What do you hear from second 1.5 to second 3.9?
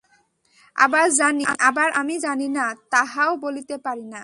আবার আমি জানি না, তাহাও বলিতে